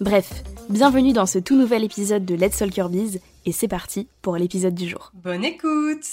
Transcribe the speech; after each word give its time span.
Bref, 0.00 0.42
bienvenue 0.70 1.12
dans 1.12 1.26
ce 1.26 1.38
tout 1.38 1.56
nouvel 1.56 1.84
épisode 1.84 2.24
de 2.24 2.34
Let's 2.34 2.56
Talk 2.56 2.74
Your 2.74 2.88
Biz 2.88 3.20
et 3.44 3.52
c'est 3.52 3.68
parti 3.68 4.08
pour 4.22 4.38
l'épisode 4.38 4.74
du 4.74 4.88
jour. 4.88 5.12
Bonne 5.12 5.44
écoute 5.44 6.06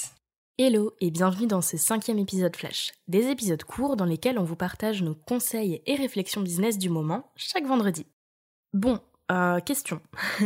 Hello 0.58 0.92
et 1.00 1.10
bienvenue 1.10 1.46
dans 1.46 1.62
ce 1.62 1.78
cinquième 1.78 2.18
épisode 2.18 2.54
Flash. 2.54 2.92
Des 3.06 3.28
épisodes 3.28 3.64
courts 3.64 3.96
dans 3.96 4.04
lesquels 4.04 4.38
on 4.38 4.44
vous 4.44 4.56
partage 4.56 5.02
nos 5.02 5.14
conseils 5.14 5.80
et 5.86 5.94
réflexions 5.94 6.42
business 6.42 6.76
du 6.76 6.90
moment 6.90 7.32
chaque 7.34 7.64
vendredi. 7.64 8.04
Bon, 8.74 9.00
euh, 9.32 9.58
question. 9.60 10.02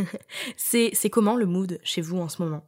c'est 0.55 0.93
comment 1.11 1.35
le 1.35 1.45
mood 1.45 1.81
chez 1.83 1.99
vous 1.99 2.19
en 2.19 2.29
ce 2.29 2.41
moment? 2.41 2.65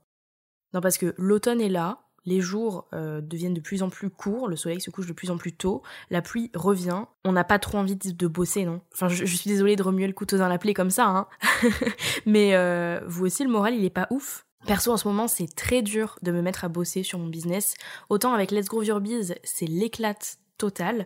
Non 0.73 0.81
parce 0.81 0.97
que 0.97 1.15
l'automne 1.17 1.61
est 1.61 1.69
là, 1.69 2.04
les 2.25 2.41
jours 2.41 2.87
euh, 2.93 3.21
deviennent 3.21 3.53
de 3.53 3.61
plus 3.61 3.83
en 3.83 3.89
plus 3.89 4.09
courts, 4.09 4.47
le 4.47 4.55
soleil 4.55 4.81
se 4.81 4.89
couche 4.89 5.07
de 5.07 5.13
plus 5.13 5.31
en 5.31 5.37
plus 5.37 5.53
tôt, 5.53 5.83
la 6.09 6.21
pluie 6.21 6.51
revient, 6.55 7.03
on 7.23 7.31
n'a 7.31 7.43
pas 7.43 7.59
trop 7.59 7.77
envie 7.77 7.95
de, 7.95 8.27
bosser, 8.27 8.65
non? 8.65 8.81
Enfin, 8.93 9.07
je, 9.07 9.25
suis 9.25 9.49
désolée 9.49 9.75
de 9.75 9.83
remuer 9.83 10.07
le 10.07 10.13
couteau 10.13 10.37
dans 10.37 10.47
la 10.47 10.57
plaie 10.57 10.73
comme 10.73 10.89
ça, 10.89 11.05
hein 11.05 11.27
Mais 12.25 12.55
euh, 12.55 12.99
vous 13.07 13.25
aussi, 13.25 13.43
le 13.43 13.49
moral, 13.49 13.75
il 13.75 13.85
est 13.85 13.89
pas 13.89 14.07
ouf. 14.09 14.45
Perso, 14.65 14.91
en 14.91 14.97
ce 14.97 15.07
moment, 15.07 15.27
c'est 15.27 15.53
très 15.55 15.83
dur 15.83 16.17
de 16.23 16.31
me 16.31 16.41
mettre 16.41 16.65
à 16.65 16.69
bosser 16.69 17.03
sur 17.03 17.19
mon 17.19 17.27
business. 17.27 17.75
Autant 18.09 18.33
avec 18.33 18.49
Let's 18.49 18.67
Grow 18.67 18.81
Your 18.81 18.99
Biz, 18.99 19.35
c'est 19.43 19.67
l'éclate 19.67 20.37
totale. 20.57 21.05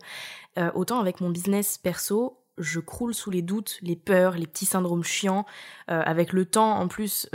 Euh, 0.58 0.72
autant 0.76 1.00
avec 1.00 1.20
mon 1.20 1.30
business 1.30 1.78
perso, 1.78 2.38
je 2.58 2.80
croule 2.80 3.14
sous 3.14 3.32
les 3.32 3.42
doutes, 3.42 3.78
les 3.82 3.98
peurs, 3.98 4.36
les 4.36 4.48
petits 4.48 4.66
syndromes 4.66 5.04
chiants. 5.04 5.46
avec 5.88 6.34
le 6.34 6.46
temps, 6.46 6.78
en 6.80 6.88
plus, 6.88 7.30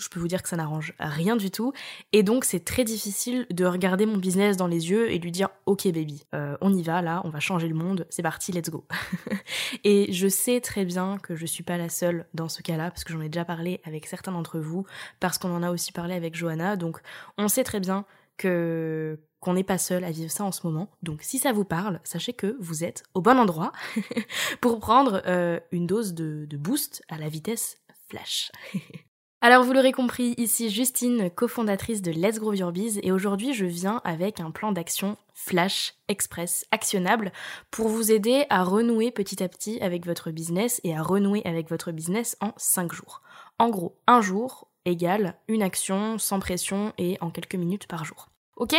je 0.00 0.08
peux 0.08 0.20
vous 0.20 0.28
dire 0.28 0.42
que 0.42 0.48
ça 0.48 0.56
n'arrange 0.56 0.94
rien 0.98 1.36
du 1.36 1.50
tout. 1.50 1.72
Et 2.12 2.22
donc 2.22 2.44
c'est 2.44 2.64
très 2.64 2.84
difficile 2.84 3.46
de 3.50 3.64
regarder 3.64 4.06
mon 4.06 4.16
business 4.16 4.56
dans 4.56 4.66
les 4.66 4.90
yeux 4.90 5.10
et 5.10 5.18
lui 5.18 5.30
dire 5.30 5.48
ok 5.66 5.84
baby, 5.92 6.24
euh, 6.34 6.56
on 6.60 6.72
y 6.72 6.82
va 6.82 7.02
là, 7.02 7.20
on 7.24 7.30
va 7.30 7.40
changer 7.40 7.68
le 7.68 7.74
monde, 7.74 8.06
c'est 8.10 8.22
parti, 8.22 8.52
let's 8.52 8.70
go. 8.70 8.86
et 9.84 10.12
je 10.12 10.28
sais 10.28 10.60
très 10.60 10.84
bien 10.84 11.18
que 11.18 11.36
je 11.36 11.46
suis 11.46 11.62
pas 11.62 11.76
la 11.76 11.88
seule 11.88 12.26
dans 12.34 12.48
ce 12.48 12.62
cas-là, 12.62 12.90
parce 12.90 13.04
que 13.04 13.12
j'en 13.12 13.20
ai 13.20 13.28
déjà 13.28 13.44
parlé 13.44 13.80
avec 13.84 14.06
certains 14.06 14.32
d'entre 14.32 14.58
vous, 14.58 14.86
parce 15.20 15.38
qu'on 15.38 15.54
en 15.54 15.62
a 15.62 15.70
aussi 15.70 15.92
parlé 15.92 16.14
avec 16.14 16.34
Johanna, 16.34 16.76
donc 16.76 17.00
on 17.38 17.48
sait 17.48 17.64
très 17.64 17.80
bien 17.80 18.04
que 18.36 19.18
qu'on 19.40 19.54
n'est 19.54 19.64
pas 19.64 19.78
seul 19.78 20.04
à 20.04 20.10
vivre 20.10 20.30
ça 20.30 20.44
en 20.44 20.52
ce 20.52 20.66
moment. 20.66 20.90
Donc 21.02 21.22
si 21.22 21.38
ça 21.38 21.52
vous 21.52 21.64
parle, 21.64 22.00
sachez 22.04 22.34
que 22.34 22.56
vous 22.60 22.84
êtes 22.84 23.04
au 23.14 23.22
bon 23.22 23.38
endroit 23.38 23.72
pour 24.60 24.78
prendre 24.80 25.22
euh, 25.26 25.58
une 25.72 25.86
dose 25.86 26.12
de, 26.12 26.44
de 26.44 26.56
boost 26.58 27.02
à 27.08 27.16
la 27.16 27.30
vitesse 27.30 27.78
flash. 28.10 28.52
Alors 29.42 29.64
vous 29.64 29.72
l'aurez 29.72 29.92
compris, 29.92 30.34
ici 30.36 30.68
Justine, 30.68 31.30
cofondatrice 31.30 32.02
de 32.02 32.10
Let's 32.10 32.38
Grow 32.38 32.52
Your 32.52 32.72
Biz, 32.72 33.00
et 33.02 33.10
aujourd'hui 33.10 33.54
je 33.54 33.64
viens 33.64 34.02
avec 34.04 34.38
un 34.38 34.50
plan 34.50 34.70
d'action 34.70 35.16
flash, 35.32 35.94
express, 36.08 36.66
actionnable, 36.72 37.32
pour 37.70 37.88
vous 37.88 38.12
aider 38.12 38.44
à 38.50 38.62
renouer 38.64 39.10
petit 39.10 39.42
à 39.42 39.48
petit 39.48 39.80
avec 39.80 40.04
votre 40.04 40.30
business 40.30 40.78
et 40.84 40.94
à 40.94 41.00
renouer 41.00 41.40
avec 41.46 41.70
votre 41.70 41.90
business 41.90 42.36
en 42.42 42.52
5 42.58 42.92
jours. 42.92 43.22
En 43.58 43.70
gros, 43.70 43.96
un 44.06 44.20
jour 44.20 44.68
égale 44.84 45.38
une 45.48 45.62
action 45.62 46.18
sans 46.18 46.38
pression 46.38 46.92
et 46.98 47.16
en 47.22 47.30
quelques 47.30 47.54
minutes 47.54 47.86
par 47.86 48.04
jour. 48.04 48.28
Ok? 48.56 48.74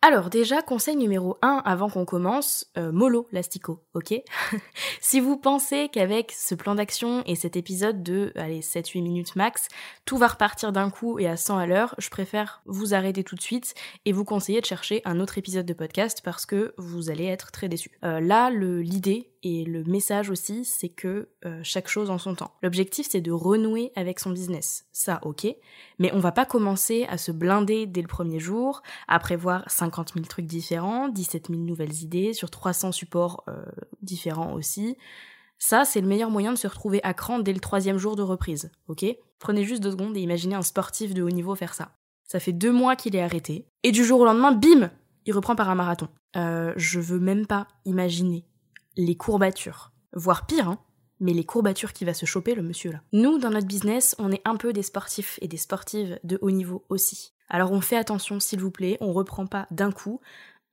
Alors 0.00 0.30
déjà, 0.30 0.62
conseil 0.62 0.94
numéro 0.94 1.36
1 1.42 1.60
avant 1.64 1.88
qu'on 1.90 2.04
commence, 2.04 2.66
euh, 2.78 2.92
mollo 2.92 3.26
l'astico, 3.32 3.82
ok? 3.94 4.14
Si 5.00 5.18
vous 5.18 5.36
pensez 5.36 5.88
qu'avec 5.92 6.30
ce 6.30 6.54
plan 6.54 6.76
d'action 6.76 7.24
et 7.26 7.34
cet 7.34 7.56
épisode 7.56 8.04
de 8.04 8.30
allez, 8.36 8.60
7-8 8.60 9.02
minutes 9.02 9.34
max, 9.34 9.66
tout 10.04 10.16
va 10.16 10.28
repartir 10.28 10.70
d'un 10.70 10.90
coup 10.90 11.18
et 11.18 11.26
à 11.26 11.36
100 11.36 11.58
à 11.58 11.66
l'heure, 11.66 11.96
je 11.98 12.10
préfère 12.10 12.62
vous 12.64 12.94
arrêter 12.94 13.24
tout 13.24 13.34
de 13.34 13.40
suite 13.40 13.74
et 14.04 14.12
vous 14.12 14.24
conseiller 14.24 14.60
de 14.60 14.66
chercher 14.66 15.02
un 15.04 15.18
autre 15.18 15.36
épisode 15.36 15.66
de 15.66 15.72
podcast 15.72 16.20
parce 16.22 16.46
que 16.46 16.74
vous 16.78 17.10
allez 17.10 17.26
être 17.26 17.50
très 17.50 17.68
déçus. 17.68 17.98
Euh, 18.04 18.20
là, 18.20 18.50
l'idée 18.50 19.32
et 19.42 19.64
le 19.64 19.84
message 19.84 20.30
aussi, 20.30 20.64
c'est 20.64 20.88
que 20.88 21.28
euh, 21.44 21.60
chaque 21.62 21.88
chose 21.88 22.10
en 22.10 22.18
son 22.18 22.34
temps. 22.34 22.52
L'objectif, 22.62 23.06
c'est 23.10 23.20
de 23.20 23.30
renouer 23.30 23.92
avec 23.94 24.18
son 24.18 24.30
business. 24.30 24.86
Ça, 24.92 25.20
ok. 25.22 25.46
Mais 25.98 26.12
on 26.12 26.18
va 26.18 26.32
pas 26.32 26.44
commencer 26.44 27.06
à 27.08 27.18
se 27.18 27.30
blinder 27.30 27.86
dès 27.86 28.02
le 28.02 28.08
premier 28.08 28.40
jour, 28.40 28.82
à 29.06 29.18
prévoir 29.18 29.64
50 29.70 30.14
000 30.14 30.26
trucs 30.26 30.46
différents, 30.46 31.08
17 31.08 31.48
000 31.48 31.60
nouvelles 31.60 32.02
idées 32.02 32.32
sur 32.32 32.50
300 32.50 32.92
supports 32.92 33.44
euh, 33.48 33.64
différents 34.02 34.54
aussi. 34.54 34.96
Ça, 35.58 35.84
c'est 35.84 36.00
le 36.00 36.08
meilleur 36.08 36.30
moyen 36.30 36.52
de 36.52 36.58
se 36.58 36.66
retrouver 36.66 37.00
à 37.02 37.14
cran 37.14 37.38
dès 37.38 37.52
le 37.52 37.60
troisième 37.60 37.98
jour 37.98 38.16
de 38.16 38.22
reprise, 38.22 38.70
ok? 38.86 39.04
Prenez 39.38 39.64
juste 39.64 39.82
deux 39.82 39.90
secondes 39.90 40.16
et 40.16 40.20
imaginez 40.20 40.54
un 40.54 40.62
sportif 40.62 41.14
de 41.14 41.22
haut 41.22 41.30
niveau 41.30 41.54
faire 41.54 41.74
ça. 41.74 41.90
Ça 42.24 42.38
fait 42.38 42.52
deux 42.52 42.72
mois 42.72 42.94
qu'il 42.94 43.16
est 43.16 43.22
arrêté, 43.22 43.66
et 43.82 43.90
du 43.90 44.04
jour 44.04 44.20
au 44.20 44.24
lendemain, 44.24 44.52
bim 44.52 44.90
Il 45.26 45.32
reprend 45.32 45.56
par 45.56 45.68
un 45.70 45.74
marathon. 45.74 46.08
Euh, 46.36 46.72
je 46.76 47.00
veux 47.00 47.18
même 47.18 47.46
pas 47.46 47.66
imaginer 47.84 48.44
les 48.98 49.16
courbatures. 49.16 49.92
Voire 50.12 50.44
pire, 50.44 50.68
hein, 50.68 50.78
mais 51.20 51.32
les 51.32 51.44
courbatures 51.44 51.92
qui 51.92 52.04
va 52.04 52.14
se 52.14 52.26
choper 52.26 52.54
le 52.54 52.62
monsieur 52.62 52.92
là. 52.92 53.00
Nous, 53.12 53.38
dans 53.38 53.50
notre 53.50 53.66
business, 53.66 54.14
on 54.18 54.32
est 54.32 54.42
un 54.44 54.56
peu 54.56 54.72
des 54.72 54.82
sportifs 54.82 55.38
et 55.40 55.48
des 55.48 55.56
sportives 55.56 56.18
de 56.24 56.38
haut 56.42 56.50
niveau 56.50 56.84
aussi. 56.88 57.32
Alors 57.48 57.72
on 57.72 57.80
fait 57.80 57.96
attention 57.96 58.40
s'il 58.40 58.60
vous 58.60 58.72
plaît, 58.72 58.98
on 59.00 59.12
reprend 59.12 59.46
pas 59.46 59.66
d'un 59.70 59.92
coup, 59.92 60.20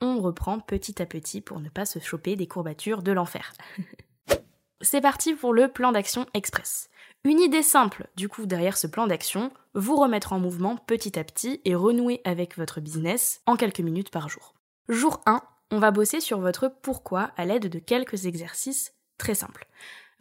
on 0.02 0.20
reprend 0.20 0.60
petit 0.60 1.02
à 1.02 1.06
petit 1.06 1.40
pour 1.40 1.60
ne 1.60 1.70
pas 1.70 1.86
se 1.86 2.00
choper 2.00 2.36
des 2.36 2.48
courbatures 2.48 3.04
de 3.04 3.12
l'enfer. 3.12 3.54
C'est 4.82 5.02
parti 5.02 5.36
pour 5.36 5.54
le 5.54 5.68
plan 5.68 5.92
d'action 5.92 6.26
express. 6.34 6.90
Une 7.24 7.40
idée 7.40 7.64
simple, 7.64 8.08
du 8.18 8.28
coup, 8.28 8.46
derrière 8.46 8.78
ce 8.78 8.88
plan 8.88 9.08
d'action, 9.08 9.52
vous 9.74 9.96
remettre 9.96 10.34
en 10.34 10.40
mouvement 10.40 10.78
petit 10.78 11.18
à 11.18 11.24
petit 11.24 11.62
et 11.64 11.76
renouer 11.76 12.22
avec 12.24 12.58
votre 12.58 12.82
business 12.82 13.42
en 13.46 13.56
quelques 13.56 13.80
minutes 13.80 14.12
par 14.12 14.30
jour. 14.30 14.54
Jour 14.90 15.22
1, 15.26 15.42
on 15.72 15.80
va 15.80 15.92
bosser 15.92 16.20
sur 16.20 16.40
votre 16.40 16.72
pourquoi 16.82 17.32
à 17.38 17.46
l'aide 17.46 17.70
de 17.70 17.80
quelques 17.80 18.26
exercices 18.26 18.94
très 19.18 19.36
simples. 19.36 19.68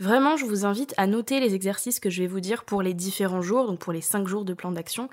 Vraiment, 0.01 0.37
je 0.37 0.45
vous 0.45 0.65
invite 0.65 0.93
à 0.97 1.07
noter 1.07 1.39
les 1.39 1.55
exercices 1.55 2.01
que 2.01 2.11
je 2.11 2.23
vais 2.23 2.27
vous 2.27 2.41
dire 2.41 2.65
pour 2.65 2.83
les 2.83 2.95
différents 2.95 3.43
jours, 3.43 3.67
donc 3.67 3.79
pour 3.79 3.93
les 3.93 4.01
5 4.01 4.27
jours 4.27 4.45
de 4.45 4.53
plan 4.53 4.73
d'action, 4.73 5.09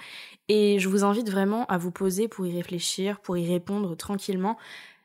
et 0.47 0.79
je 0.79 0.89
vous 0.89 1.03
invite 1.03 1.29
vraiment 1.29 1.67
à 1.67 1.77
vous 1.77 1.91
poser 1.91 2.27
pour 2.27 2.47
y 2.47 2.55
réfléchir, 2.55 3.19
pour 3.19 3.37
y 3.37 3.47
répondre 3.47 3.95
tranquillement. 3.95 4.57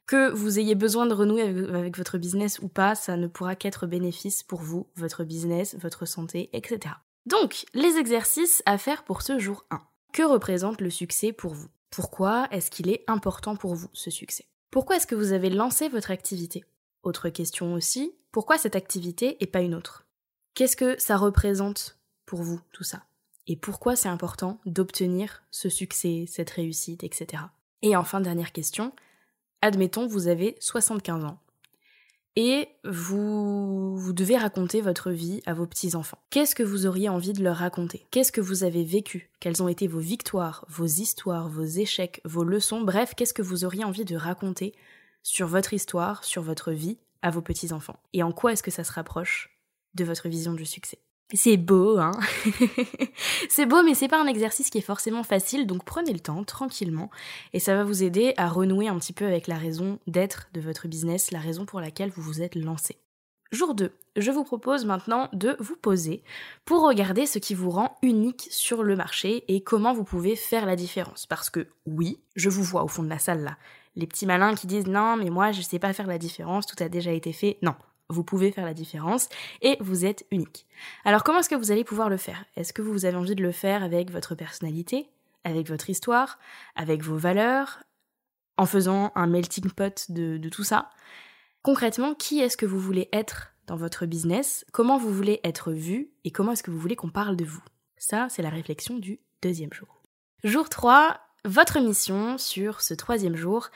Que 0.06 0.30
vous 0.30 0.58
ayez 0.58 0.76
besoin 0.76 1.04
de 1.06 1.12
renouer 1.12 1.42
avec, 1.42 1.98
votre 1.98 2.16
business 2.16 2.60
ou 2.60 2.68
pas, 2.68 2.94
ça 2.94 3.16
ne 3.16 3.26
pourra 3.26 3.56
qu'être 3.56 3.86
bénéfice 3.86 4.44
pour 4.44 4.60
vous, 4.60 4.86
votre 4.94 5.24
business, 5.24 5.76
votre 5.78 6.06
santé, 6.06 6.48
etc. 6.52 6.94
Donc, 7.26 7.66
les 7.74 7.98
exercices 7.98 8.62
à 8.66 8.78
faire 8.78 9.02
pour 9.02 9.20
ce 9.22 9.38
jour 9.38 9.66
1. 9.70 9.82
Que 10.12 10.22
représente 10.22 10.80
le 10.80 10.90
succès 10.90 11.32
pour 11.32 11.54
vous? 11.54 11.68
Pourquoi 11.90 12.46
est-ce 12.52 12.70
qu'il 12.70 12.88
est 12.88 13.04
important 13.08 13.56
pour 13.56 13.74
vous, 13.74 13.88
ce 13.92 14.10
succès? 14.10 14.46
Pourquoi 14.70 14.96
est-ce 14.96 15.06
que 15.06 15.14
vous 15.14 15.32
avez 15.32 15.50
lancé 15.50 15.88
votre 15.88 16.10
activité? 16.10 16.64
Autre 17.02 17.28
question 17.28 17.74
aussi, 17.74 18.12
pourquoi 18.32 18.58
cette 18.58 18.76
activité 18.76 19.36
et 19.40 19.46
pas 19.46 19.60
une 19.60 19.74
autre? 19.74 20.06
Qu'est-ce 20.54 20.76
que 20.76 21.00
ça 21.00 21.16
représente 21.16 21.98
pour 22.24 22.42
vous, 22.42 22.60
tout 22.72 22.84
ça? 22.84 23.04
Et 23.46 23.56
pourquoi 23.56 23.94
c'est 23.94 24.08
important 24.08 24.58
d'obtenir 24.66 25.44
ce 25.50 25.68
succès, 25.68 26.24
cette 26.26 26.50
réussite, 26.50 27.04
etc. 27.04 27.44
Et 27.82 27.94
enfin, 27.94 28.20
dernière 28.20 28.52
question, 28.52 28.92
admettons 29.62 30.06
vous 30.06 30.28
avez 30.28 30.56
75 30.60 31.24
ans 31.24 31.38
et 32.36 32.68
vous, 32.84 33.96
vous 33.96 34.12
devez 34.12 34.36
raconter 34.36 34.82
votre 34.82 35.10
vie 35.10 35.42
à 35.46 35.54
vos 35.54 35.66
petits-enfants. 35.66 36.18
Qu'est-ce 36.30 36.54
que 36.54 36.62
vous 36.62 36.86
auriez 36.86 37.08
envie 37.08 37.32
de 37.32 37.42
leur 37.42 37.56
raconter? 37.56 38.06
Qu'est-ce 38.10 38.32
que 38.32 38.42
vous 38.42 38.62
avez 38.62 38.84
vécu? 38.84 39.30
Quelles 39.40 39.62
ont 39.62 39.68
été 39.68 39.86
vos 39.86 39.98
victoires, 39.98 40.64
vos 40.68 40.86
histoires, 40.86 41.48
vos 41.48 41.64
échecs, 41.64 42.20
vos 42.24 42.44
leçons? 42.44 42.82
Bref, 42.82 43.14
qu'est-ce 43.16 43.34
que 43.34 43.42
vous 43.42 43.64
auriez 43.64 43.84
envie 43.84 44.04
de 44.04 44.16
raconter 44.16 44.74
sur 45.22 45.46
votre 45.46 45.72
histoire, 45.72 46.24
sur 46.24 46.42
votre 46.42 46.72
vie 46.72 46.98
à 47.22 47.30
vos 47.30 47.42
petits-enfants? 47.42 47.98
Et 48.12 48.22
en 48.22 48.32
quoi 48.32 48.52
est-ce 48.52 48.62
que 48.62 48.70
ça 48.70 48.84
se 48.84 48.92
rapproche 48.92 49.50
de 49.94 50.04
votre 50.04 50.28
vision 50.28 50.52
du 50.52 50.66
succès? 50.66 50.98
C'est 51.34 51.56
beau, 51.56 51.98
hein 51.98 52.12
C'est 53.48 53.66
beau, 53.66 53.82
mais 53.82 53.94
c'est 53.94 54.06
pas 54.06 54.22
un 54.22 54.28
exercice 54.28 54.70
qui 54.70 54.78
est 54.78 54.80
forcément 54.80 55.24
facile, 55.24 55.66
donc 55.66 55.84
prenez 55.84 56.12
le 56.12 56.20
temps, 56.20 56.44
tranquillement, 56.44 57.10
et 57.52 57.58
ça 57.58 57.74
va 57.74 57.82
vous 57.82 58.04
aider 58.04 58.32
à 58.36 58.48
renouer 58.48 58.86
un 58.86 58.96
petit 58.98 59.12
peu 59.12 59.26
avec 59.26 59.48
la 59.48 59.56
raison 59.56 59.98
d'être 60.06 60.48
de 60.54 60.60
votre 60.60 60.86
business, 60.86 61.32
la 61.32 61.40
raison 61.40 61.66
pour 61.66 61.80
laquelle 61.80 62.10
vous 62.10 62.22
vous 62.22 62.42
êtes 62.42 62.54
lancé. 62.54 62.96
Jour 63.50 63.74
2, 63.74 63.92
je 64.16 64.30
vous 64.30 64.44
propose 64.44 64.84
maintenant 64.84 65.28
de 65.32 65.56
vous 65.58 65.76
poser 65.76 66.22
pour 66.64 66.82
regarder 66.82 67.26
ce 67.26 67.40
qui 67.40 67.54
vous 67.54 67.70
rend 67.70 67.96
unique 68.02 68.46
sur 68.50 68.84
le 68.84 68.94
marché 68.94 69.44
et 69.48 69.62
comment 69.62 69.94
vous 69.94 70.04
pouvez 70.04 70.36
faire 70.36 70.66
la 70.66 70.76
différence. 70.76 71.26
Parce 71.26 71.50
que 71.50 71.68
oui, 71.86 72.20
je 72.34 72.50
vous 72.50 72.64
vois 72.64 72.84
au 72.84 72.88
fond 72.88 73.02
de 73.02 73.08
la 73.08 73.18
salle 73.18 73.42
là. 73.42 73.56
Les 73.94 74.06
petits 74.06 74.26
malins 74.26 74.54
qui 74.54 74.66
disent 74.66 74.88
non 74.88 75.16
mais 75.16 75.30
moi 75.30 75.52
je 75.52 75.60
sais 75.60 75.78
pas 75.78 75.92
faire 75.92 76.08
la 76.08 76.18
différence, 76.18 76.66
tout 76.66 76.82
a 76.82 76.88
déjà 76.88 77.12
été 77.12 77.32
fait. 77.32 77.58
Non, 77.62 77.74
vous 78.08 78.24
pouvez 78.24 78.52
faire 78.52 78.64
la 78.64 78.74
différence 78.74 79.28
et 79.62 79.76
vous 79.80 80.04
êtes 80.04 80.26
unique. 80.30 80.66
Alors 81.04 81.24
comment 81.24 81.40
est-ce 81.40 81.48
que 81.48 81.54
vous 81.54 81.70
allez 81.70 81.84
pouvoir 81.84 82.08
le 82.08 82.16
faire? 82.16 82.44
Est-ce 82.56 82.72
que 82.72 82.82
vous 82.82 83.04
avez 83.04 83.16
envie 83.16 83.34
de 83.34 83.42
le 83.42 83.52
faire 83.52 83.82
avec 83.82 84.10
votre 84.10 84.34
personnalité, 84.34 85.08
avec 85.44 85.68
votre 85.68 85.90
histoire, 85.90 86.38
avec 86.74 87.02
vos 87.02 87.16
valeurs, 87.16 87.82
en 88.56 88.66
faisant 88.66 89.12
un 89.14 89.26
melting 89.26 89.70
pot 89.70 90.06
de, 90.10 90.48
tout 90.48 90.64
ça? 90.64 90.90
Concrètement, 91.62 92.14
qui 92.14 92.40
est-ce 92.40 92.56
que 92.56 92.66
vous 92.66 92.80
voulez 92.80 93.08
être 93.12 93.52
dans 93.66 93.76
votre 93.76 94.06
business? 94.06 94.64
Comment 94.72 94.98
vous 94.98 95.12
voulez 95.12 95.40
être 95.42 95.72
vu? 95.72 96.10
Et 96.24 96.30
comment 96.30 96.52
est-ce 96.52 96.62
que 96.62 96.70
vous 96.70 96.78
voulez 96.78 96.96
qu'on 96.96 97.10
parle 97.10 97.36
de 97.36 97.44
vous? 97.44 97.62
Ça, 97.96 98.28
c'est 98.30 98.42
la 98.42 98.50
réflexion 98.50 98.98
du 98.98 99.18
deuxième 99.42 99.72
jour. 99.72 100.02
Jour 100.44 100.68
3, 100.68 101.18
votre 101.44 101.80
mission 101.80 102.38
sur 102.38 102.82
ce 102.82 102.94
troisième 102.94 103.36
jour, 103.36 103.70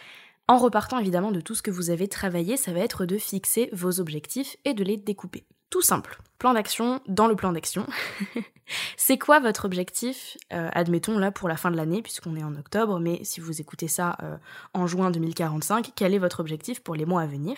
en 0.50 0.58
repartant 0.58 0.98
évidemment 0.98 1.30
de 1.30 1.40
tout 1.40 1.54
ce 1.54 1.62
que 1.62 1.70
vous 1.70 1.90
avez 1.90 2.08
travaillé, 2.08 2.56
ça 2.56 2.72
va 2.72 2.80
être 2.80 3.06
de 3.06 3.18
fixer 3.18 3.70
vos 3.72 4.00
objectifs 4.00 4.56
et 4.64 4.74
de 4.74 4.82
les 4.82 4.96
découper. 4.96 5.44
Tout 5.70 5.80
simple. 5.80 6.20
Plan 6.40 6.54
d'action 6.54 7.00
dans 7.06 7.28
le 7.28 7.36
plan 7.36 7.52
d'action. 7.52 7.86
c'est 8.96 9.16
quoi 9.16 9.38
votre 9.38 9.64
objectif 9.64 10.36
euh, 10.52 10.68
Admettons 10.72 11.20
là 11.20 11.30
pour 11.30 11.48
la 11.48 11.56
fin 11.56 11.70
de 11.70 11.76
l'année, 11.76 12.02
puisqu'on 12.02 12.34
est 12.34 12.42
en 12.42 12.56
octobre, 12.56 12.98
mais 12.98 13.20
si 13.22 13.38
vous 13.38 13.60
écoutez 13.60 13.86
ça 13.86 14.16
euh, 14.24 14.36
en 14.74 14.88
juin 14.88 15.12
2045, 15.12 15.92
quel 15.94 16.14
est 16.14 16.18
votre 16.18 16.40
objectif 16.40 16.80
pour 16.80 16.96
les 16.96 17.04
mois 17.04 17.22
à 17.22 17.26
venir? 17.26 17.56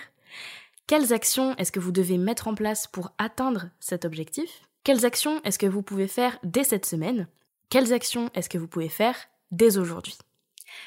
Quelles 0.86 1.14
actions 1.14 1.56
est-ce 1.56 1.72
que 1.72 1.80
vous 1.80 1.92
devez 1.92 2.18
mettre 2.18 2.46
en 2.46 2.54
place 2.54 2.86
pour 2.86 3.12
atteindre 3.16 3.70
cet 3.80 4.04
objectif? 4.04 4.68
Quelles 4.84 5.06
actions 5.06 5.40
est-ce 5.44 5.58
que 5.58 5.64
vous 5.64 5.80
pouvez 5.80 6.08
faire 6.08 6.38
dès 6.42 6.64
cette 6.64 6.84
semaine? 6.84 7.26
Quelles 7.70 7.94
actions 7.94 8.28
est-ce 8.34 8.50
que 8.50 8.58
vous 8.58 8.68
pouvez 8.68 8.90
faire 8.90 9.16
dès 9.50 9.78
aujourd'hui? 9.78 10.18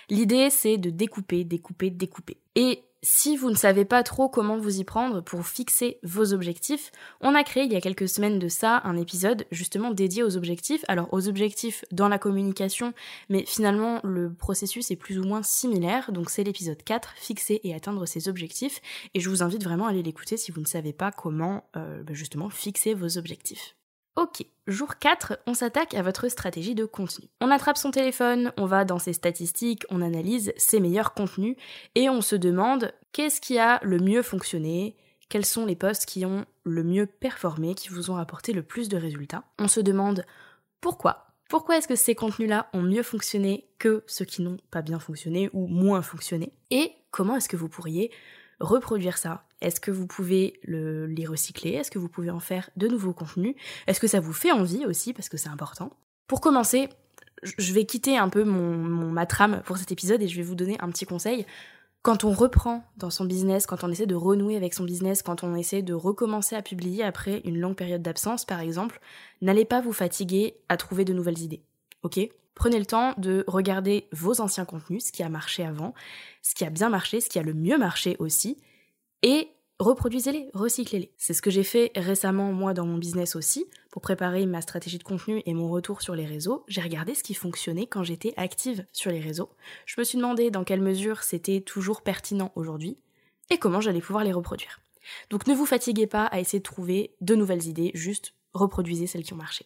L'idée, 0.09 0.49
c'est 0.49 0.77
de 0.77 0.89
découper, 0.89 1.43
découper, 1.43 1.89
découper. 1.89 2.37
Et 2.55 2.83
si 3.05 3.37
vous 3.37 3.51
ne 3.51 3.55
savez 3.55 3.85
pas 3.85 4.01
trop 4.01 4.29
comment 4.29 4.57
vous 4.57 4.79
y 4.79 4.83
prendre 4.83 5.21
pour 5.21 5.45
fixer 5.45 5.99
vos 6.01 6.33
objectifs, 6.33 6.91
on 7.21 7.35
a 7.35 7.43
créé 7.43 7.65
il 7.65 7.71
y 7.71 7.75
a 7.75 7.81
quelques 7.81 8.09
semaines 8.09 8.39
de 8.39 8.47
ça 8.47 8.81
un 8.83 8.97
épisode 8.97 9.45
justement 9.51 9.91
dédié 9.91 10.23
aux 10.23 10.37
objectifs. 10.37 10.83
Alors 10.87 11.07
aux 11.13 11.27
objectifs 11.27 11.85
dans 11.91 12.07
la 12.07 12.17
communication, 12.17 12.93
mais 13.29 13.45
finalement 13.45 13.99
le 14.03 14.33
processus 14.33 14.89
est 14.89 14.95
plus 14.95 15.19
ou 15.19 15.23
moins 15.23 15.43
similaire. 15.43 16.11
Donc 16.11 16.31
c'est 16.31 16.43
l'épisode 16.43 16.81
4, 16.81 17.13
fixer 17.15 17.61
et 17.63 17.75
atteindre 17.75 18.07
ses 18.07 18.27
objectifs. 18.27 18.81
Et 19.13 19.19
je 19.19 19.29
vous 19.29 19.43
invite 19.43 19.63
vraiment 19.63 19.85
à 19.85 19.91
aller 19.91 20.01
l'écouter 20.01 20.35
si 20.35 20.51
vous 20.51 20.61
ne 20.61 20.65
savez 20.65 20.91
pas 20.91 21.11
comment 21.11 21.69
euh, 21.77 22.01
bah, 22.01 22.13
justement 22.13 22.49
fixer 22.49 22.95
vos 22.95 23.19
objectifs. 23.19 23.75
Ok, 24.15 24.45
jour 24.65 24.97
4, 24.97 25.39
on 25.45 25.53
s'attaque 25.53 25.93
à 25.93 26.01
votre 26.01 26.29
stratégie 26.29 26.73
de 26.73 26.85
contenu. 26.85 27.27
On 27.41 27.51
attrape 27.51 27.77
son 27.77 27.91
téléphone, 27.91 28.53
on 28.55 28.65
va 28.65 28.85
dans 28.85 28.97
ses 28.97 29.11
statistiques, 29.11 29.83
on 29.89 30.01
analyse 30.01 30.53
ses 30.55 30.79
meilleurs 30.79 31.13
contenus 31.13 31.57
et 31.95 32.09
on 32.09 32.21
se 32.21 32.37
demande 32.37 32.93
qu'est-ce 33.11 33.41
qui 33.41 33.59
a 33.59 33.81
le 33.83 33.99
mieux 33.99 34.21
fonctionné, 34.21 34.95
quels 35.27 35.45
sont 35.45 35.65
les 35.65 35.75
posts 35.75 36.05
qui 36.05 36.25
ont 36.25 36.45
le 36.63 36.81
mieux 36.83 37.07
performé, 37.07 37.75
qui 37.75 37.89
vous 37.89 38.09
ont 38.09 38.15
apporté 38.15 38.53
le 38.53 38.63
plus 38.63 38.87
de 38.87 38.95
résultats. 38.95 39.43
On 39.59 39.67
se 39.67 39.81
demande 39.81 40.25
pourquoi. 40.79 41.27
Pourquoi 41.49 41.77
est-ce 41.77 41.89
que 41.89 41.97
ces 41.97 42.15
contenus-là 42.15 42.69
ont 42.71 42.83
mieux 42.83 43.03
fonctionné 43.03 43.67
que 43.79 44.05
ceux 44.07 44.23
qui 44.23 44.41
n'ont 44.41 44.57
pas 44.71 44.81
bien 44.81 44.99
fonctionné 44.99 45.49
ou 45.51 45.67
moins 45.67 46.01
fonctionné? 46.01 46.53
Et 46.71 46.93
comment 47.11 47.35
est-ce 47.35 47.49
que 47.49 47.57
vous 47.57 47.69
pourriez 47.69 48.11
reproduire 48.59 49.17
ça? 49.17 49.43
Est-ce 49.61 49.79
que 49.79 49.91
vous 49.91 50.07
pouvez 50.07 50.59
le, 50.63 51.05
les 51.07 51.25
recycler? 51.25 51.71
Est-ce 51.71 51.91
que 51.91 51.99
vous 51.99 52.09
pouvez 52.09 52.29
en 52.29 52.39
faire 52.39 52.69
de 52.75 52.87
nouveaux 52.87 53.13
contenus? 53.13 53.55
Est-ce 53.87 53.99
que 53.99 54.07
ça 54.07 54.19
vous 54.19 54.33
fait 54.33 54.51
envie 54.51 54.85
aussi 54.85 55.13
Parce 55.13 55.29
que 55.29 55.37
c'est 55.37 55.49
important? 55.49 55.91
Pour 56.27 56.41
commencer, 56.41 56.89
je 57.43 57.73
vais 57.73 57.85
quitter 57.85 58.17
un 58.17 58.29
peu 58.29 58.43
mon, 58.43 58.75
mon, 58.75 59.11
ma 59.11 59.25
trame 59.25 59.61
pour 59.65 59.77
cet 59.77 59.91
épisode 59.91 60.21
et 60.21 60.27
je 60.27 60.35
vais 60.35 60.43
vous 60.43 60.55
donner 60.55 60.77
un 60.79 60.89
petit 60.89 61.05
conseil. 61.05 61.45
Quand 62.01 62.23
on 62.23 62.31
reprend 62.31 62.83
dans 62.97 63.09
son 63.09 63.25
business, 63.25 63.65
quand 63.65 63.83
on 63.83 63.89
essaie 63.89 64.05
de 64.05 64.13
renouer 64.13 64.55
avec 64.55 64.75
son 64.75 64.83
business, 64.83 65.23
quand 65.23 65.43
on 65.43 65.55
essaie 65.55 65.81
de 65.81 65.93
recommencer 65.93 66.55
à 66.55 66.61
publier 66.61 67.03
après 67.03 67.41
une 67.45 67.59
longue 67.59 67.75
période 67.75 68.03
d'absence 68.03 68.45
par 68.45 68.59
exemple, 68.59 68.99
n'allez 69.41 69.65
pas 69.65 69.81
vous 69.81 69.93
fatiguer 69.93 70.57
à 70.69 70.77
trouver 70.77 71.03
de 71.05 71.13
nouvelles 71.13 71.39
idées. 71.39 71.63
Ok? 72.03 72.19
Prenez 72.55 72.79
le 72.79 72.85
temps 72.85 73.13
de 73.17 73.43
regarder 73.47 74.07
vos 74.11 74.41
anciens 74.41 74.65
contenus, 74.65 75.05
ce 75.05 75.11
qui 75.11 75.23
a 75.23 75.29
marché 75.29 75.63
avant, 75.63 75.93
ce 76.41 76.55
qui 76.55 76.65
a 76.65 76.69
bien 76.69 76.89
marché, 76.89 77.21
ce 77.21 77.29
qui 77.29 77.37
a 77.37 77.43
le 77.43 77.53
mieux 77.53 77.77
marché 77.77 78.15
aussi, 78.19 78.57
et 79.21 79.49
reproduisez-les, 79.79 80.49
recyclez-les. 80.53 81.11
C'est 81.17 81.33
ce 81.33 81.41
que 81.41 81.51
j'ai 81.51 81.63
fait 81.63 81.91
récemment 81.95 82.53
moi 82.53 82.73
dans 82.73 82.85
mon 82.85 82.97
business 82.97 83.35
aussi, 83.35 83.65
pour 83.91 84.01
préparer 84.01 84.45
ma 84.45 84.61
stratégie 84.61 84.97
de 84.97 85.03
contenu 85.03 85.41
et 85.45 85.53
mon 85.53 85.69
retour 85.69 86.01
sur 86.01 86.15
les 86.15 86.25
réseaux. 86.25 86.63
J'ai 86.67 86.81
regardé 86.81 87.13
ce 87.13 87.23
qui 87.23 87.33
fonctionnait 87.33 87.87
quand 87.87 88.03
j'étais 88.03 88.33
active 88.37 88.85
sur 88.93 89.11
les 89.11 89.19
réseaux. 89.19 89.49
Je 89.85 89.95
me 89.99 90.05
suis 90.05 90.17
demandé 90.17 90.49
dans 90.49 90.63
quelle 90.63 90.81
mesure 90.81 91.23
c'était 91.23 91.61
toujours 91.61 92.01
pertinent 92.01 92.51
aujourd'hui 92.55 92.97
et 93.49 93.57
comment 93.57 93.81
j'allais 93.81 94.01
pouvoir 94.01 94.23
les 94.23 94.33
reproduire. 94.33 94.79
Donc 95.29 95.45
ne 95.47 95.53
vous 95.53 95.65
fatiguez 95.65 96.07
pas 96.07 96.25
à 96.25 96.39
essayer 96.39 96.59
de 96.59 96.63
trouver 96.63 97.15
de 97.21 97.35
nouvelles 97.35 97.67
idées, 97.67 97.91
juste 97.93 98.33
reproduisez 98.53 99.07
celles 99.07 99.23
qui 99.23 99.33
ont 99.33 99.37
marché. 99.37 99.65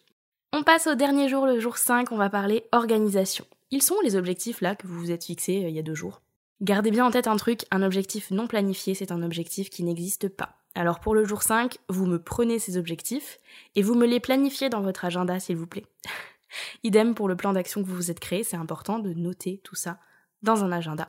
On 0.52 0.64
passe 0.64 0.88
au 0.88 0.96
dernier 0.96 1.28
jour, 1.28 1.46
le 1.46 1.60
jour 1.60 1.78
5, 1.78 2.10
on 2.10 2.16
va 2.16 2.28
parler 2.28 2.64
organisation. 2.72 3.44
Ils 3.70 3.84
sont 3.84 4.00
les 4.02 4.16
objectifs 4.16 4.60
là 4.60 4.74
que 4.74 4.84
vous 4.84 4.98
vous 4.98 5.12
êtes 5.12 5.24
fixés 5.24 5.64
euh, 5.64 5.68
il 5.68 5.76
y 5.76 5.78
a 5.78 5.82
deux 5.82 5.94
jours 5.94 6.22
Gardez 6.60 6.90
bien 6.90 7.06
en 7.06 7.12
tête 7.12 7.28
un 7.28 7.36
truc, 7.36 7.66
un 7.70 7.82
objectif 7.82 8.32
non 8.32 8.48
planifié, 8.48 8.94
c'est 8.94 9.12
un 9.12 9.22
objectif 9.22 9.70
qui 9.70 9.84
n'existe 9.84 10.28
pas. 10.28 10.56
Alors 10.74 10.98
pour 10.98 11.14
le 11.14 11.24
jour 11.24 11.44
5, 11.44 11.78
vous 11.88 12.04
me 12.04 12.20
prenez 12.20 12.58
ces 12.58 12.76
objectifs 12.76 13.38
et 13.76 13.82
vous 13.82 13.94
me 13.94 14.06
les 14.06 14.18
planifiez 14.18 14.68
dans 14.68 14.80
votre 14.80 15.04
agenda 15.04 15.38
s'il 15.38 15.56
vous 15.56 15.68
plaît. 15.68 15.86
Idem 16.82 17.14
pour 17.14 17.28
le 17.28 17.36
plan 17.36 17.52
d'action 17.52 17.80
que 17.80 17.88
vous 17.88 17.94
vous 17.94 18.10
êtes 18.10 18.20
créé, 18.20 18.42
c'est 18.42 18.56
important 18.56 18.98
de 18.98 19.14
noter 19.14 19.60
tout 19.62 19.76
ça 19.76 20.00
dans 20.42 20.64
un 20.64 20.72
agenda. 20.72 21.08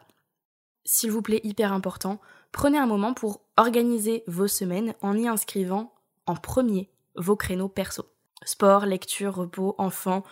S'il 0.85 1.11
vous 1.11 1.23
plaît, 1.23 1.41
hyper 1.43 1.73
important, 1.73 2.21
prenez 2.51 2.77
un 2.77 2.85
moment 2.85 3.15
pour 3.15 3.41
organiser 3.57 4.23
vos 4.27 4.47
semaines 4.47 4.93
en 5.01 5.17
y 5.17 5.27
inscrivant 5.27 5.93
en 6.27 6.35
premier 6.35 6.91
vos 7.15 7.35
créneaux 7.35 7.69
perso. 7.69 8.05
Sport, 8.43 8.85
lecture, 8.85 9.35
repos, 9.35 9.75
enfant, 9.77 10.23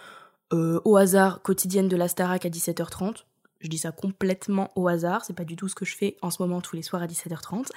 euh, 0.54 0.80
au 0.86 0.98
hasard, 0.98 1.42
quotidienne 1.42 1.88
de 1.88 1.96
la 1.96 2.08
Starac 2.08 2.46
à 2.46 2.50
17h30. 2.50 3.26
Je 3.60 3.68
dis 3.68 3.78
ça 3.78 3.92
complètement 3.92 4.72
au 4.76 4.88
hasard, 4.88 5.26
c'est 5.26 5.36
pas 5.36 5.44
du 5.44 5.56
tout 5.56 5.68
ce 5.68 5.76
que 5.76 5.86
je 5.86 5.96
fais 5.96 6.18
en 6.22 6.32
ce 6.32 6.42
moment 6.42 6.62
tous 6.62 6.76
les 6.76 6.82
soirs 6.82 7.02
à 7.02 7.08
17h30. 7.08 7.68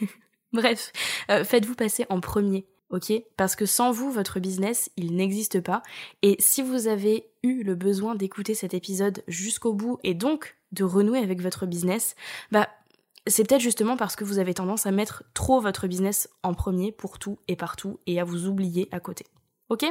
Bref, 0.52 0.92
euh, 1.30 1.44
faites-vous 1.44 1.74
passer 1.74 2.06
en 2.08 2.20
premier, 2.20 2.66
ok? 2.90 3.12
Parce 3.36 3.54
que 3.54 3.66
sans 3.66 3.90
vous, 3.90 4.10
votre 4.10 4.40
business, 4.40 4.90
il 4.96 5.14
n'existe 5.14 5.60
pas. 5.60 5.82
Et 6.22 6.36
si 6.38 6.62
vous 6.62 6.88
avez 6.88 7.28
eu 7.42 7.62
le 7.62 7.74
besoin 7.74 8.14
d'écouter 8.14 8.54
cet 8.54 8.72
épisode 8.72 9.22
jusqu'au 9.28 9.74
bout 9.74 9.98
et 10.02 10.14
donc 10.14 10.56
de 10.72 10.84
renouer 10.84 11.18
avec 11.18 11.42
votre 11.42 11.66
business, 11.66 12.16
bah 12.50 12.68
c'est 13.26 13.46
peut-être 13.46 13.60
justement 13.60 13.96
parce 13.96 14.16
que 14.16 14.24
vous 14.24 14.38
avez 14.38 14.54
tendance 14.54 14.86
à 14.86 14.92
mettre 14.92 15.24
trop 15.34 15.60
votre 15.60 15.86
business 15.86 16.28
en 16.42 16.54
premier 16.54 16.92
pour 16.92 17.18
tout 17.18 17.38
et 17.48 17.56
partout 17.56 17.98
et 18.06 18.20
à 18.20 18.24
vous 18.24 18.46
oublier 18.46 18.88
à 18.92 19.00
côté. 19.00 19.26
Ok? 19.68 19.84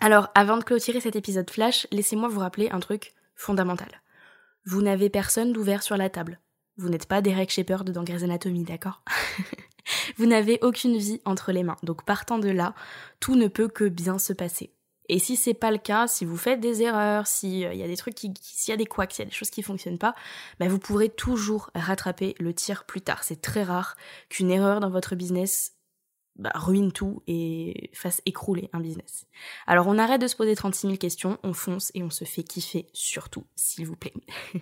Alors, 0.00 0.28
avant 0.34 0.56
de 0.56 0.64
clôturer 0.64 1.00
cet 1.00 1.14
épisode 1.14 1.50
flash, 1.50 1.86
laissez-moi 1.92 2.28
vous 2.28 2.40
rappeler 2.40 2.70
un 2.70 2.80
truc 2.80 3.14
fondamental. 3.34 4.02
Vous 4.64 4.82
n'avez 4.82 5.10
personne 5.10 5.52
d'ouvert 5.52 5.82
sur 5.82 5.96
la 5.96 6.10
table. 6.10 6.40
Vous 6.76 6.88
n'êtes 6.88 7.06
pas 7.06 7.20
Derek 7.20 7.50
Shepard 7.50 7.84
dans 7.84 8.02
Grey's 8.02 8.22
Anatomy, 8.22 8.64
d'accord? 8.64 9.02
Vous 10.16 10.26
n'avez 10.26 10.58
aucune 10.62 10.96
vie 10.96 11.20
entre 11.24 11.52
les 11.52 11.62
mains. 11.62 11.76
Donc 11.82 12.04
partant 12.04 12.38
de 12.38 12.48
là, 12.48 12.74
tout 13.20 13.34
ne 13.34 13.48
peut 13.48 13.68
que 13.68 13.88
bien 13.88 14.18
se 14.18 14.32
passer. 14.32 14.72
Et 15.08 15.18
si 15.18 15.36
c'est 15.36 15.54
pas 15.54 15.72
le 15.72 15.78
cas, 15.78 16.06
si 16.06 16.24
vous 16.24 16.36
faites 16.36 16.60
des 16.60 16.82
erreurs, 16.82 17.26
s'il 17.26 17.58
y 17.58 17.82
a 17.82 17.86
des 17.86 17.96
trucs 17.96 18.14
qui, 18.14 18.32
s'il 18.40 18.70
y 18.70 18.74
a 18.74 18.76
des 18.76 18.86
couacs, 18.86 19.12
s'il 19.12 19.24
y 19.24 19.26
a 19.26 19.28
des 19.28 19.34
choses 19.34 19.50
qui 19.50 19.62
fonctionnent 19.62 19.98
pas, 19.98 20.14
bah 20.60 20.68
vous 20.68 20.78
pourrez 20.78 21.08
toujours 21.08 21.70
rattraper 21.74 22.36
le 22.38 22.54
tir 22.54 22.84
plus 22.84 23.00
tard. 23.00 23.24
C'est 23.24 23.42
très 23.42 23.64
rare 23.64 23.96
qu'une 24.28 24.52
erreur 24.52 24.78
dans 24.78 24.90
votre 24.90 25.16
business 25.16 25.72
bah, 26.40 26.50
ruine 26.54 26.90
tout 26.90 27.22
et 27.26 27.90
fasse 27.92 28.22
écrouler 28.26 28.70
un 28.72 28.80
business. 28.80 29.26
Alors 29.66 29.86
on 29.86 29.98
arrête 29.98 30.20
de 30.20 30.26
se 30.26 30.36
poser 30.36 30.56
36 30.56 30.86
000 30.86 30.96
questions, 30.96 31.38
on 31.42 31.52
fonce 31.52 31.92
et 31.94 32.02
on 32.02 32.10
se 32.10 32.24
fait 32.24 32.42
kiffer 32.42 32.86
surtout, 32.92 33.44
s'il 33.54 33.86
vous 33.86 33.96
plaît. 33.96 34.14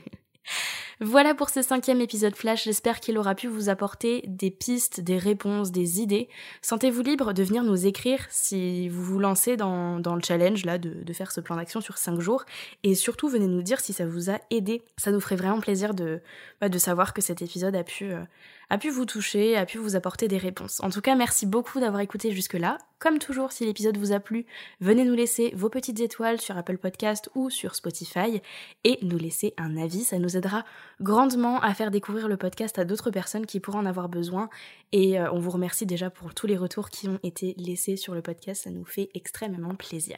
Voilà 1.00 1.32
pour 1.32 1.48
ce 1.48 1.62
cinquième 1.62 2.00
épisode 2.00 2.34
Flash, 2.34 2.64
j'espère 2.64 2.98
qu'il 2.98 3.18
aura 3.18 3.36
pu 3.36 3.46
vous 3.46 3.68
apporter 3.68 4.24
des 4.26 4.50
pistes, 4.50 5.00
des 5.00 5.16
réponses, 5.16 5.70
des 5.70 6.00
idées. 6.00 6.28
Sentez-vous 6.60 7.02
libre 7.02 7.32
de 7.32 7.44
venir 7.44 7.62
nous 7.62 7.86
écrire 7.86 8.26
si 8.30 8.88
vous 8.88 9.04
vous 9.04 9.18
lancez 9.20 9.56
dans, 9.56 9.98
le 9.98 10.20
challenge 10.26 10.64
là 10.64 10.76
de, 10.78 11.12
faire 11.12 11.30
ce 11.30 11.40
plan 11.40 11.54
d'action 11.54 11.80
sur 11.80 11.98
5 11.98 12.18
jours. 12.18 12.44
Et 12.82 12.96
surtout, 12.96 13.28
venez 13.28 13.46
nous 13.46 13.62
dire 13.62 13.78
si 13.78 13.92
ça 13.92 14.06
vous 14.06 14.28
a 14.28 14.40
aidé. 14.50 14.82
Ça 14.96 15.12
nous 15.12 15.20
ferait 15.20 15.36
vraiment 15.36 15.60
plaisir 15.60 15.94
de, 15.94 16.20
bah, 16.60 16.68
de 16.68 16.78
savoir 16.78 17.14
que 17.14 17.22
cet 17.22 17.42
épisode 17.42 17.76
a 17.76 17.84
pu, 17.84 18.10
euh, 18.10 18.22
a 18.70 18.78
pu 18.78 18.90
vous 18.90 19.06
toucher, 19.06 19.56
a 19.56 19.64
pu 19.64 19.78
vous 19.78 19.96
apporter 19.96 20.28
des 20.28 20.38
réponses. 20.38 20.80
En 20.80 20.90
tout 20.90 21.00
cas, 21.00 21.14
merci 21.14 21.46
beaucoup 21.46 21.80
d'avoir 21.80 22.00
écouté 22.00 22.32
jusque-là. 22.32 22.78
Comme 22.98 23.20
toujours, 23.20 23.52
si 23.52 23.64
l'épisode 23.64 23.96
vous 23.96 24.10
a 24.10 24.18
plu, 24.18 24.44
venez 24.80 25.04
nous 25.04 25.14
laisser 25.14 25.52
vos 25.54 25.68
petites 25.68 26.00
étoiles 26.00 26.40
sur 26.40 26.58
Apple 26.58 26.78
Podcast 26.78 27.30
ou 27.36 27.48
sur 27.48 27.76
Spotify 27.76 28.42
et 28.82 28.98
nous 29.02 29.18
laisser 29.18 29.54
un 29.56 29.76
avis. 29.76 30.02
Ça 30.02 30.18
nous 30.18 30.36
aidera 30.36 30.64
grandement 31.00 31.60
à 31.60 31.74
faire 31.74 31.92
découvrir 31.92 32.26
le 32.26 32.36
podcast 32.36 32.76
à 32.76 32.84
d'autres 32.84 33.12
personnes 33.12 33.46
qui 33.46 33.60
pourraient 33.60 33.78
en 33.78 33.86
avoir 33.86 34.08
besoin. 34.08 34.50
Et 34.90 35.20
euh, 35.20 35.30
on 35.32 35.38
vous 35.38 35.50
remercie 35.50 35.86
déjà 35.86 36.10
pour 36.10 36.34
tous 36.34 36.48
les 36.48 36.56
retours 36.56 36.90
qui 36.90 37.08
ont 37.08 37.20
été 37.22 37.54
laissés 37.56 37.96
sur 37.96 38.14
le 38.14 38.22
podcast. 38.22 38.64
Ça 38.64 38.70
nous 38.70 38.84
fait 38.84 39.10
extrêmement 39.14 39.76
plaisir. 39.76 40.16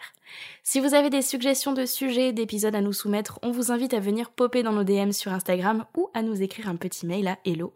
Si 0.62 0.80
vous 0.80 0.94
avez 0.94 1.10
des 1.10 1.22
suggestions 1.22 1.74
de 1.74 1.84
sujets, 1.84 2.32
d'épisodes 2.32 2.74
à 2.74 2.80
nous 2.80 2.94
soumettre, 2.94 3.38
on 3.42 3.50
vous 3.50 3.72
invite 3.72 3.92
à 3.92 4.00
venir 4.00 4.30
popper 4.30 4.62
dans 4.62 4.72
nos 4.72 4.84
DM 4.84 5.10
sur 5.10 5.32
Instagram 5.32 5.84
ou 5.98 6.08
à 6.14 6.22
nous 6.22 6.40
écrire 6.40 6.68
un 6.68 6.76
petit 6.76 7.04
mail 7.04 7.28
à 7.28 7.38
hello@ 7.44 7.72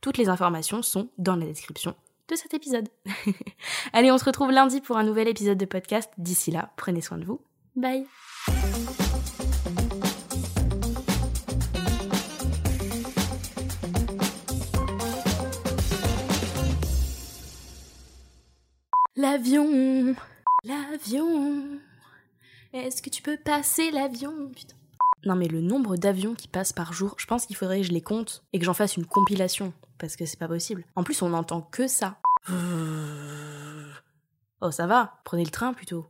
toutes 0.00 0.18
les 0.18 0.28
informations 0.28 0.82
sont 0.82 1.08
dans 1.18 1.36
la 1.36 1.46
description 1.46 1.94
de 2.28 2.36
cet 2.36 2.54
épisode. 2.54 2.88
Allez, 3.92 4.10
on 4.10 4.18
se 4.18 4.24
retrouve 4.24 4.50
lundi 4.50 4.80
pour 4.80 4.96
un 4.96 5.04
nouvel 5.04 5.28
épisode 5.28 5.58
de 5.58 5.66
podcast. 5.66 6.10
D'ici 6.18 6.50
là, 6.50 6.72
prenez 6.76 7.00
soin 7.00 7.18
de 7.18 7.24
vous. 7.24 7.40
Bye 7.76 8.06
L'avion, 19.14 20.16
l'avion. 20.64 21.78
Est-ce 22.72 23.02
que 23.02 23.10
tu 23.10 23.20
peux 23.20 23.36
passer 23.36 23.90
l'avion? 23.90 24.48
Putain. 24.48 24.74
Non 25.24 25.36
mais 25.36 25.48
le 25.48 25.60
nombre 25.60 25.96
d'avions 25.96 26.34
qui 26.34 26.48
passent 26.48 26.72
par 26.72 26.92
jour, 26.92 27.14
je 27.16 27.26
pense 27.26 27.46
qu'il 27.46 27.56
faudrait 27.56 27.80
que 27.80 27.86
je 27.86 27.92
les 27.92 28.00
compte 28.00 28.42
et 28.52 28.58
que 28.58 28.64
j'en 28.64 28.74
fasse 28.74 28.96
une 28.96 29.06
compilation, 29.06 29.72
parce 29.98 30.16
que 30.16 30.26
c'est 30.26 30.38
pas 30.38 30.48
possible. 30.48 30.84
En 30.96 31.04
plus 31.04 31.22
on 31.22 31.28
n'entend 31.28 31.60
que 31.60 31.86
ça. 31.86 32.18
Oh 34.60 34.70
ça 34.70 34.86
va, 34.86 35.14
prenez 35.24 35.44
le 35.44 35.50
train 35.50 35.72
plutôt. 35.72 36.06